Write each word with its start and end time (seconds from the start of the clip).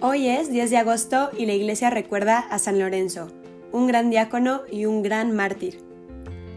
Hoy 0.00 0.28
es 0.28 0.48
10 0.52 0.70
de 0.70 0.76
agosto 0.76 1.30
y 1.36 1.44
la 1.44 1.54
iglesia 1.54 1.90
recuerda 1.90 2.38
a 2.38 2.60
San 2.60 2.78
Lorenzo, 2.78 3.32
un 3.72 3.88
gran 3.88 4.10
diácono 4.10 4.60
y 4.70 4.84
un 4.84 5.02
gran 5.02 5.34
mártir. 5.34 5.80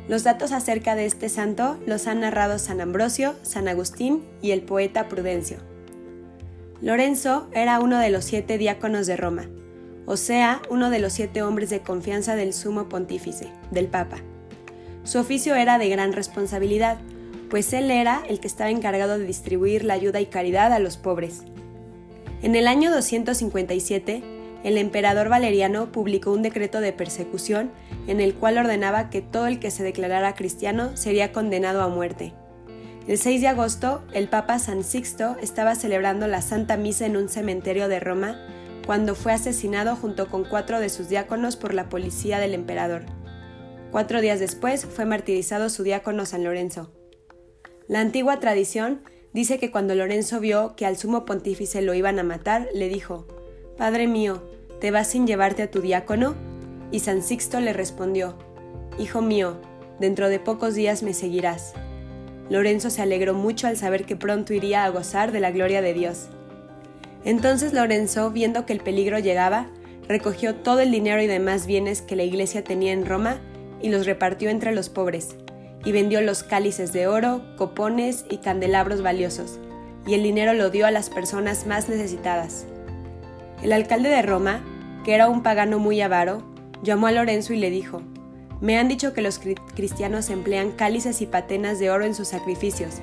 Los 0.07 0.23
datos 0.23 0.51
acerca 0.51 0.94
de 0.94 1.07
este 1.07 1.28
santo 1.28 1.79
los 1.88 2.05
han 2.05 2.19
narrado 2.19 2.59
San 2.59 2.81
Ambrosio, 2.81 3.33
San 3.41 3.67
Agustín 3.67 4.23
y 4.44 4.51
el 4.51 4.62
poeta 4.62 5.09
Prudencio. 5.09 5.58
Lorenzo 6.81 7.47
era 7.51 7.79
uno 7.79 7.97
de 7.97 8.12
los 8.12 8.26
siete 8.26 8.59
diáconos 8.59 9.08
de 9.08 9.17
Roma, 9.17 9.49
o 10.05 10.17
sea, 10.17 10.62
uno 10.69 10.92
de 10.92 10.99
los 10.99 11.13
siete 11.13 11.42
hombres 11.42 11.71
de 11.71 11.81
confianza 11.81 12.35
del 12.35 12.53
sumo 12.53 12.89
pontífice, 12.89 13.47
del 13.71 13.87
Papa. 13.87 14.17
Su 15.03 15.17
oficio 15.17 15.55
era 15.55 15.79
de 15.79 15.89
gran 15.89 16.13
responsabilidad, 16.13 16.99
pues 17.49 17.73
él 17.73 17.89
era 17.89 18.21
el 18.30 18.39
que 18.39 18.48
estaba 18.48 18.70
encargado 18.70 19.17
de 19.17 19.26
distribuir 19.26 19.84
la 19.84 19.95
ayuda 19.95 20.21
y 20.21 20.27
caridad 20.27 20.72
a 20.73 20.80
los 20.80 20.98
pobres. 20.98 21.42
En 22.41 22.55
el 22.55 22.68
año 22.68 22.90
257, 22.90 24.23
el 24.63 24.77
emperador 24.80 25.30
Valeriano 25.30 25.91
publicó 25.91 26.31
un 26.31 26.41
decreto 26.41 26.81
de 26.81 26.91
persecución 26.91 27.72
en 28.08 28.20
el 28.20 28.34
cual 28.34 28.58
ordenaba 28.58 29.12
que 29.12 29.22
todo 29.22 29.45
el 29.45 29.59
que 29.59 29.70
se 29.70 29.84
declarara 29.84 30.34
cristiano 30.34 30.98
sería 30.98 31.31
condenado 31.31 31.81
a 31.81 31.88
muerte. 31.88 32.34
El 33.08 33.20
6 33.20 33.41
de 33.41 33.48
agosto, 33.48 34.04
el 34.14 34.27
Papa 34.27 34.58
San 34.58 34.84
Sixto 34.84 35.36
estaba 35.41 35.76
celebrando 35.76 36.27
la 36.27 36.41
Santa 36.41 36.77
Misa 36.77 37.05
en 37.05 37.16
un 37.16 37.30
cementerio 37.30 37.88
de 37.88 38.00
Roma 38.00 38.40
cuando 38.88 39.14
fue 39.14 39.34
asesinado 39.34 39.95
junto 39.95 40.28
con 40.30 40.44
cuatro 40.44 40.80
de 40.80 40.89
sus 40.89 41.09
diáconos 41.09 41.58
por 41.58 41.76
la 41.76 41.89
policía 41.89 42.39
del 42.39 42.55
emperador. 42.55 43.03
Cuatro 43.92 44.20
días 44.20 44.39
después 44.39 44.86
fue 44.86 45.05
martirizado 45.05 45.70
su 45.70 45.84
diácono 45.84 46.26
San 46.26 46.44
Lorenzo. 46.44 46.92
La 47.88 48.00
antigua 48.00 48.39
tradición 48.39 49.02
dice 49.34 49.59
que 49.59 49.71
cuando 49.71 49.95
Lorenzo 49.95 50.40
vio 50.40 50.76
que 50.76 50.85
al 50.85 50.98
sumo 50.98 51.26
pontífice 51.26 51.81
lo 51.81 51.94
iban 51.94 52.20
a 52.20 52.23
matar, 52.23 52.67
le 52.73 52.89
dijo, 52.89 53.28
Padre 53.78 54.08
mío, 54.08 54.44
¿te 54.80 54.92
vas 54.92 55.08
sin 55.08 55.28
llevarte 55.28 55.64
a 55.64 55.72
tu 55.72 55.81
diácono? 55.81 56.36
Y 56.92 57.00
San 57.00 57.23
Sixto 57.23 57.59
le 57.59 57.73
respondió, 57.73 58.38
Hijo 59.00 59.22
mío, 59.22 59.58
dentro 60.00 60.30
de 60.30 60.39
pocos 60.39 60.75
días 60.75 61.03
me 61.03 61.14
seguirás. 61.14 61.73
Lorenzo 62.50 62.89
se 62.89 63.02
alegró 63.02 63.33
mucho 63.33 63.67
al 63.67 63.78
saber 63.78 64.06
que 64.06 64.17
pronto 64.17 64.53
iría 64.53 64.83
a 64.83 64.89
gozar 64.89 65.31
de 65.31 65.39
la 65.39 65.52
gloria 65.52 65.81
de 65.81 65.94
Dios. 65.94 66.28
Entonces 67.23 67.72
Lorenzo, 67.72 68.31
viendo 68.31 68.66
que 68.66 68.73
el 68.73 68.81
peligro 68.81 69.19
llegaba, 69.19 69.69
recogió 70.08 70.56
todo 70.56 70.81
el 70.81 70.91
dinero 70.91 71.22
y 71.22 71.28
demás 71.28 71.66
bienes 71.66 72.02
que 72.02 72.16
la 72.16 72.23
iglesia 72.23 72.63
tenía 72.63 72.91
en 72.91 73.06
Roma 73.06 73.39
y 73.81 73.89
los 73.89 74.06
repartió 74.06 74.50
entre 74.50 74.73
los 74.73 74.89
pobres, 74.89 75.36
y 75.84 75.92
vendió 75.92 76.22
los 76.22 76.44
cálices 76.44 76.94
de 76.94 77.08
oro, 77.08 77.42
copones 77.58 78.26
y 78.30 78.38
candelabros 78.38 79.02
valiosos, 79.02 79.60
y 80.06 80.14
el 80.14 80.24
dinero 80.24 80.54
lo 80.54 80.70
dio 80.70 80.86
a 80.86 80.92
las 80.92 81.10
personas 81.10 81.66
más 81.66 81.90
necesitadas. 81.90 82.66
El 83.62 83.74
alcalde 83.74 84.09
de 84.09 84.22
Roma, 84.22 84.62
que 85.04 85.14
era 85.14 85.30
un 85.30 85.44
pagano 85.44 85.80
muy 85.80 86.02
avaro, 86.02 86.44
llamó 86.84 87.08
a 87.08 87.12
Lorenzo 87.12 87.54
y 87.54 87.58
le 87.58 87.70
dijo, 87.70 88.02
Me 88.59 88.78
han 88.78 88.88
dicho 88.88 89.14
que 89.14 89.22
los 89.22 89.40
cristianos 89.76 90.30
emplean 90.30 90.72
cálices 90.72 91.22
y 91.22 91.26
patenas 91.26 91.80
de 91.80 91.90
oro 91.90 92.06
en 92.06 92.16
sus 92.16 92.30
sacrificios, 92.30 92.96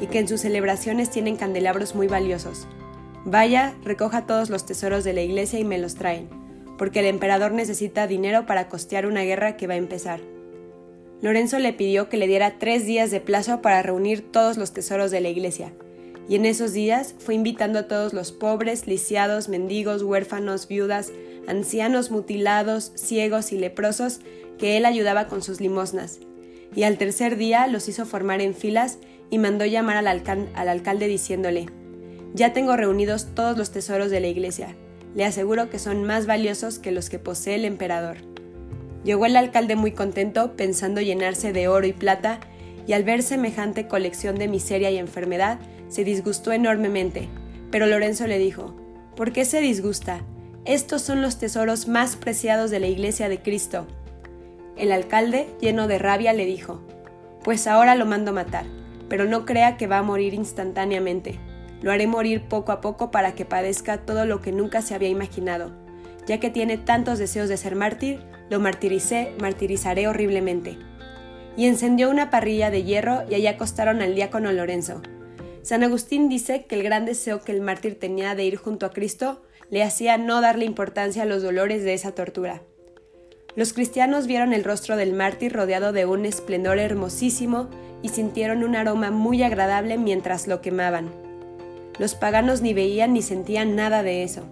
y 0.00 0.06
que 0.06 0.18
en 0.18 0.28
sus 0.28 0.42
celebraciones 0.42 1.10
tienen 1.10 1.36
candelabros 1.36 1.94
muy 1.94 2.06
valiosos. 2.06 2.66
Vaya, 3.24 3.74
recoja 3.82 4.26
todos 4.26 4.50
los 4.50 4.66
tesoros 4.66 5.04
de 5.04 5.12
la 5.12 5.22
iglesia 5.22 5.58
y 5.58 5.64
me 5.64 5.78
los 5.78 5.94
traen, 5.94 6.28
porque 6.78 7.00
el 7.00 7.06
emperador 7.06 7.52
necesita 7.52 8.06
dinero 8.06 8.46
para 8.46 8.68
costear 8.68 9.06
una 9.06 9.22
guerra 9.22 9.56
que 9.56 9.66
va 9.66 9.74
a 9.74 9.78
empezar. 9.78 10.20
Lorenzo 11.22 11.58
le 11.58 11.72
pidió 11.72 12.08
que 12.08 12.18
le 12.18 12.26
diera 12.26 12.58
tres 12.58 12.84
días 12.84 13.10
de 13.10 13.20
plazo 13.20 13.62
para 13.62 13.82
reunir 13.82 14.30
todos 14.30 14.58
los 14.58 14.72
tesoros 14.72 15.10
de 15.10 15.20
la 15.20 15.30
iglesia, 15.30 15.72
y 16.28 16.34
en 16.34 16.44
esos 16.44 16.72
días 16.72 17.14
fue 17.18 17.34
invitando 17.34 17.78
a 17.78 17.88
todos 17.88 18.12
los 18.12 18.32
pobres, 18.32 18.86
lisiados, 18.86 19.48
mendigos, 19.48 20.02
huérfanos, 20.02 20.68
viudas, 20.68 21.12
ancianos 21.46 22.10
mutilados, 22.10 22.92
ciegos 22.96 23.52
y 23.52 23.58
leprosos 23.58 24.20
que 24.58 24.76
él 24.76 24.84
ayudaba 24.84 25.28
con 25.28 25.42
sus 25.42 25.60
limosnas. 25.60 26.18
Y 26.74 26.82
al 26.82 26.98
tercer 26.98 27.36
día 27.36 27.66
los 27.68 27.88
hizo 27.88 28.06
formar 28.06 28.40
en 28.40 28.54
filas 28.54 28.98
y 29.30 29.38
mandó 29.38 29.64
llamar 29.64 29.96
al, 29.96 30.06
al 30.06 30.68
alcalde 30.68 31.06
diciéndole, 31.06 31.66
Ya 32.34 32.52
tengo 32.52 32.76
reunidos 32.76 33.28
todos 33.34 33.56
los 33.56 33.70
tesoros 33.70 34.10
de 34.10 34.20
la 34.20 34.26
iglesia, 34.26 34.76
le 35.14 35.24
aseguro 35.24 35.70
que 35.70 35.78
son 35.78 36.04
más 36.04 36.26
valiosos 36.26 36.78
que 36.78 36.92
los 36.92 37.08
que 37.08 37.18
posee 37.18 37.54
el 37.54 37.64
emperador. 37.64 38.18
Llegó 39.06 39.24
el 39.24 39.36
alcalde 39.36 39.76
muy 39.76 39.92
contento, 39.92 40.56
pensando 40.56 41.00
llenarse 41.00 41.52
de 41.52 41.68
oro 41.68 41.86
y 41.86 41.92
plata, 41.92 42.40
y 42.88 42.92
al 42.92 43.04
ver 43.04 43.22
semejante 43.22 43.86
colección 43.86 44.34
de 44.34 44.48
miseria 44.48 44.90
y 44.90 44.98
enfermedad, 44.98 45.60
se 45.88 46.02
disgustó 46.02 46.50
enormemente. 46.50 47.28
Pero 47.70 47.86
Lorenzo 47.86 48.26
le 48.26 48.40
dijo, 48.40 48.74
¿por 49.14 49.30
qué 49.30 49.44
se 49.44 49.60
disgusta? 49.60 50.22
Estos 50.64 51.02
son 51.02 51.22
los 51.22 51.38
tesoros 51.38 51.86
más 51.86 52.16
preciados 52.16 52.72
de 52.72 52.80
la 52.80 52.88
iglesia 52.88 53.28
de 53.28 53.40
Cristo. 53.40 53.86
El 54.76 54.90
alcalde, 54.90 55.46
lleno 55.60 55.86
de 55.86 56.00
rabia, 56.00 56.32
le 56.32 56.44
dijo, 56.44 56.82
Pues 57.44 57.68
ahora 57.68 57.94
lo 57.94 58.06
mando 58.06 58.32
matar, 58.32 58.66
pero 59.08 59.24
no 59.24 59.46
crea 59.46 59.76
que 59.76 59.86
va 59.86 59.98
a 59.98 60.02
morir 60.02 60.34
instantáneamente. 60.34 61.38
Lo 61.80 61.92
haré 61.92 62.08
morir 62.08 62.42
poco 62.48 62.72
a 62.72 62.80
poco 62.80 63.12
para 63.12 63.36
que 63.36 63.44
padezca 63.44 63.98
todo 63.98 64.26
lo 64.26 64.40
que 64.40 64.50
nunca 64.50 64.82
se 64.82 64.96
había 64.96 65.10
imaginado. 65.10 65.85
Ya 66.26 66.40
que 66.40 66.50
tiene 66.50 66.76
tantos 66.76 67.18
deseos 67.18 67.48
de 67.48 67.56
ser 67.56 67.76
mártir, 67.76 68.20
lo 68.50 68.60
martiricé, 68.60 69.32
martirizaré 69.40 70.08
horriblemente. 70.08 70.78
Y 71.56 71.66
encendió 71.66 72.10
una 72.10 72.30
parrilla 72.30 72.70
de 72.70 72.82
hierro 72.82 73.22
y 73.30 73.34
allí 73.34 73.46
acostaron 73.46 74.02
al 74.02 74.14
diácono 74.14 74.52
Lorenzo. 74.52 75.02
San 75.62 75.82
Agustín 75.82 76.28
dice 76.28 76.66
que 76.66 76.74
el 76.76 76.82
gran 76.82 77.06
deseo 77.06 77.42
que 77.42 77.52
el 77.52 77.60
mártir 77.60 77.98
tenía 77.98 78.34
de 78.34 78.44
ir 78.44 78.56
junto 78.56 78.86
a 78.86 78.90
Cristo 78.90 79.42
le 79.70 79.82
hacía 79.82 80.16
no 80.16 80.40
darle 80.40 80.64
importancia 80.64 81.22
a 81.22 81.26
los 81.26 81.42
dolores 81.42 81.82
de 81.82 81.94
esa 81.94 82.12
tortura. 82.12 82.62
Los 83.56 83.72
cristianos 83.72 84.26
vieron 84.26 84.52
el 84.52 84.64
rostro 84.64 84.96
del 84.96 85.12
mártir 85.12 85.52
rodeado 85.52 85.92
de 85.92 86.06
un 86.06 86.26
esplendor 86.26 86.78
hermosísimo 86.78 87.68
y 88.02 88.10
sintieron 88.10 88.62
un 88.62 88.76
aroma 88.76 89.10
muy 89.10 89.42
agradable 89.42 89.96
mientras 89.98 90.46
lo 90.46 90.60
quemaban. 90.60 91.10
Los 91.98 92.14
paganos 92.14 92.60
ni 92.60 92.74
veían 92.74 93.14
ni 93.14 93.22
sentían 93.22 93.74
nada 93.74 94.02
de 94.02 94.22
eso. 94.22 94.46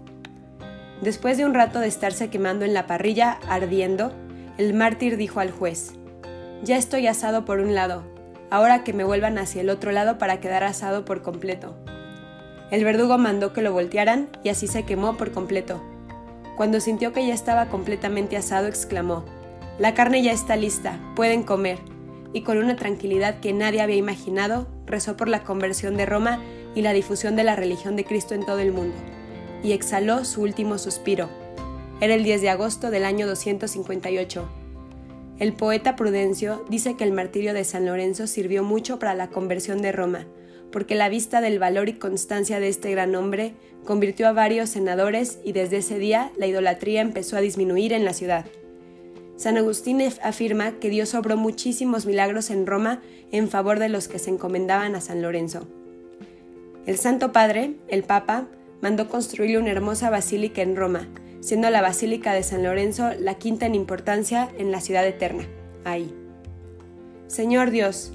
Después 1.03 1.37
de 1.37 1.45
un 1.45 1.55
rato 1.55 1.81
de 1.81 1.89
estarse 1.89 2.31
quemando 2.31 2.65
en 2.65 2.73
la 2.73 2.87
parrilla, 2.87 3.39
ardiendo, 3.49 4.13
el 4.57 4.75
mártir 4.75 5.17
dijo 5.17 5.41
al 5.41 5.51
juez, 5.51 5.93
Ya 6.63 6.77
estoy 6.77 7.07
asado 7.07 7.45
por 7.45 7.59
un 7.59 7.75
lado, 7.75 8.05
ahora 8.51 8.85
que 8.85 8.93
me 8.93 9.05
vuelvan 9.05 9.39
hacia 9.39 9.63
el 9.63 9.71
otro 9.71 9.91
lado 9.91 10.19
para 10.19 10.41
quedar 10.41 10.63
asado 10.63 11.05
por 11.05 11.23
completo. 11.23 11.77
El 12.71 12.85
verdugo 12.85 13.19
mandó 13.19 13.53
que 13.53 13.63
lo 13.63 13.73
voltearan 13.73 14.29
y 14.43 14.49
así 14.49 14.67
se 14.67 14.85
quemó 14.85 15.17
por 15.17 15.33
completo. 15.33 15.83
Cuando 16.57 16.81
sintió 16.81 17.13
que 17.13 17.27
ya 17.27 17.35
estaba 17.35 17.67
completamente 17.67 18.37
asado, 18.37 18.69
exclamó, 18.69 19.25
La 19.79 19.95
carne 19.95 20.23
ya 20.23 20.33
está 20.33 20.55
lista, 20.57 21.01
pueden 21.17 21.43
comer. 21.43 21.79
Y 22.33 22.43
con 22.43 22.59
una 22.59 22.77
tranquilidad 22.77 23.41
que 23.41 23.53
nadie 23.53 23.81
había 23.81 23.97
imaginado, 23.97 24.69
rezó 24.87 25.17
por 25.17 25.29
la 25.29 25.43
conversión 25.43 25.97
de 25.97 26.07
Roma 26.07 26.41
y 26.75 26.83
la 26.83 26.93
difusión 26.93 27.37
de 27.37 27.45
la 27.45 27.57
religión 27.57 27.97
de 27.97 28.05
Cristo 28.05 28.35
en 28.35 28.47
todo 28.47 28.61
el 28.61 28.73
mundo 28.73 28.95
y 29.65 29.73
exhaló 29.73 30.25
su 30.25 30.43
último 30.43 30.79
suspiro. 30.79 31.29
Era 32.01 32.15
el 32.15 32.23
10 32.23 32.43
de 32.43 32.51
agosto 32.51 32.91
del 32.91 33.05
año 33.05 33.27
258. 33.27 34.49
El 35.41 35.53
poeta 35.55 35.97
Prudencio 35.97 36.65
dice 36.69 36.97
que 36.97 37.03
el 37.03 37.13
martirio 37.13 37.55
de 37.55 37.65
San 37.65 37.87
Lorenzo 37.87 38.29
sirvió 38.29 38.63
mucho 38.63 39.01
para 39.01 39.15
la 39.15 39.31
conversión 39.31 39.83
de 39.83 39.91
Roma, 39.91 40.27
porque 40.71 40.95
la 40.95 41.09
vista 41.09 41.41
del 41.41 41.59
valor 41.59 41.89
y 41.89 41.95
constancia 41.95 42.61
de 42.61 42.69
este 42.69 42.91
gran 42.91 43.15
hombre 43.17 43.55
convirtió 43.85 44.29
a 44.29 44.33
varios 44.33 44.71
senadores 44.71 45.39
y 45.45 45.53
desde 45.53 45.79
ese 45.79 45.99
día 45.99 46.31
la 46.37 46.47
idolatría 46.47 47.01
empezó 47.01 47.37
a 47.37 47.41
disminuir 47.41 47.93
en 47.93 48.05
la 48.05 48.13
ciudad. 48.13 48.45
San 49.37 49.57
Agustín 49.57 50.01
afirma 50.23 50.73
que 50.79 50.91
Dios 50.91 51.15
obró 51.15 51.37
muchísimos 51.37 52.07
milagros 52.07 52.51
en 52.51 52.67
Roma 52.67 53.01
en 53.33 53.49
favor 53.49 53.79
de 53.81 53.89
los 53.89 54.07
que 54.07 54.21
se 54.21 54.31
encomendaban 54.31 54.95
a 54.95 55.01
San 55.01 55.23
Lorenzo. 55.23 55.67
El 56.87 56.99
Santo 56.99 57.33
Padre, 57.33 57.75
el 57.89 58.05
Papa, 58.05 58.47
mandó 58.85 59.09
construirle 59.09 59.57
una 59.57 59.71
hermosa 59.71 60.11
basílica 60.11 60.61
en 60.61 60.77
Roma, 60.77 61.09
siendo 61.41 61.71
la 61.71 61.81
Basílica 61.81 62.35
de 62.35 62.43
San 62.43 62.63
Lorenzo 62.63 63.13
la 63.19 63.37
quinta 63.37 63.65
en 63.65 63.75
importancia 63.75 64.51
en 64.59 64.71
la 64.71 64.83
ciudad 64.83 65.07
eterna, 65.07 65.47
ahí. 65.87 66.15
Señor 67.27 67.71
Dios, 67.71 68.13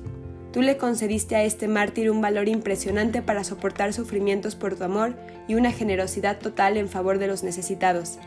tú 0.54 0.62
le 0.62 0.78
concediste 0.78 1.36
a 1.36 1.44
este 1.44 1.68
mártir 1.68 2.12
un 2.12 2.22
valor 2.22 2.48
impresionante 2.48 3.24
para 3.24 3.44
soportar 3.44 3.94
sufrimientos 3.94 4.54
por 4.54 4.76
tu 4.76 4.84
amor 4.84 5.16
y 5.48 5.56
una 5.56 5.72
generosidad 5.72 6.38
total 6.38 6.78
en 6.78 6.88
favor 6.88 7.18
de 7.18 7.26
los 7.26 7.42
necesitados. 7.42 8.20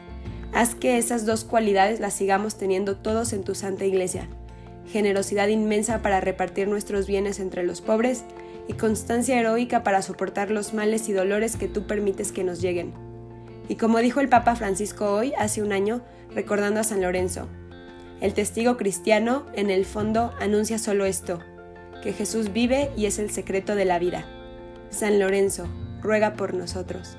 Haz 0.52 0.74
que 0.74 0.98
esas 0.98 1.24
dos 1.24 1.44
cualidades 1.44 2.00
las 2.00 2.12
sigamos 2.12 2.56
teniendo 2.56 2.96
todos 2.96 3.32
en 3.34 3.44
tu 3.44 3.54
Santa 3.54 3.84
Iglesia. 3.84 4.26
Generosidad 4.90 5.46
inmensa 5.46 6.02
para 6.02 6.20
repartir 6.20 6.66
nuestros 6.66 7.06
bienes 7.06 7.38
entre 7.38 7.62
los 7.62 7.80
pobres 7.80 8.24
y 8.69 8.75
constancia 8.75 9.38
heroica 9.38 9.82
para 9.82 10.03
soportar 10.03 10.50
los 10.50 10.75
males 10.75 11.09
y 11.09 11.12
dolores 11.12 11.56
que 11.56 11.69
tú 11.69 11.87
permites 11.87 12.32
que 12.32 12.44
nos 12.44 12.61
lleguen. 12.61 12.93
Y 13.69 13.76
como 13.76 13.99
dijo 13.99 14.20
el 14.20 14.29
Papa 14.29 14.56
Francisco 14.56 15.12
hoy, 15.12 15.32
hace 15.38 15.62
un 15.62 15.73
año, 15.73 16.03
recordando 16.35 16.81
a 16.81 16.85
San 16.85 17.00
Lorenzo, 17.00 17.49
el 18.20 18.35
testigo 18.35 18.76
cristiano, 18.76 19.47
en 19.55 19.70
el 19.70 19.85
fondo, 19.85 20.32
anuncia 20.41 20.79
solo 20.79 21.06
esto, 21.06 21.41
que 22.03 22.12
Jesús 22.12 22.53
vive 22.53 22.91
y 22.97 23.06
es 23.06 23.19
el 23.19 23.31
secreto 23.31 23.75
de 23.75 23.85
la 23.85 23.99
vida. 23.99 24.25
San 24.91 25.19
Lorenzo, 25.19 25.67
ruega 26.03 26.35
por 26.35 26.55
nosotros. 26.55 27.17